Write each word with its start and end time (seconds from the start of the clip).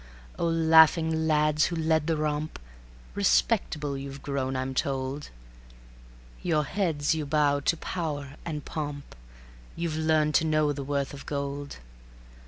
O 0.39 0.47
laughing 0.47 1.27
lads 1.27 1.65
who 1.65 1.75
led 1.75 2.07
the 2.07 2.17
romp, 2.17 2.57
Respectable 3.13 3.95
you've 3.95 4.23
grown, 4.23 4.55
I'm 4.55 4.73
told; 4.73 5.29
Your 6.41 6.63
heads 6.63 7.13
you 7.13 7.23
bow 7.27 7.59
to 7.59 7.77
power 7.77 8.33
and 8.43 8.65
pomp, 8.65 9.15
You've 9.75 9.97
learned 9.97 10.33
to 10.41 10.43
know 10.43 10.73
the 10.73 10.83
worth 10.83 11.13
of 11.13 11.27
gold. 11.27 11.77